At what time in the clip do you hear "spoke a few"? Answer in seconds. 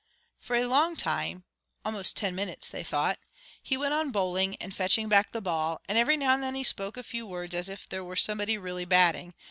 6.63-7.27